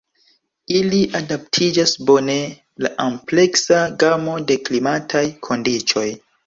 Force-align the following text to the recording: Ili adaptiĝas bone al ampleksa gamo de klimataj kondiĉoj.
Ili 0.79 1.01
adaptiĝas 1.19 1.93
bone 2.11 2.39
al 2.47 2.91
ampleksa 3.07 3.85
gamo 4.07 4.43
de 4.51 4.63
klimataj 4.69 5.27
kondiĉoj. 5.49 6.11